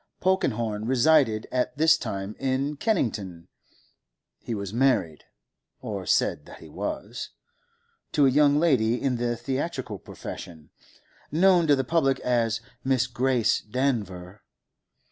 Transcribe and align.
Polkenhorne 0.19 0.85
resided 0.87 1.45
at 1.51 1.77
this 1.77 1.95
time 1.95 2.35
in 2.39 2.75
Kennington; 2.75 3.49
he 4.39 4.55
was 4.55 4.73
married—or 4.73 6.07
said 6.07 6.47
that 6.47 6.57
he 6.57 6.67
was—to 6.69 8.25
a 8.25 8.29
young 8.31 8.57
lady 8.59 8.99
in 8.99 9.17
the 9.17 9.37
theatrical 9.37 9.99
profession, 9.99 10.71
known 11.31 11.67
to 11.67 11.75
the 11.75 11.83
public 11.83 12.19
as 12.21 12.61
Miss 12.83 13.05
Grace 13.05 13.61
Danver. 13.61 14.41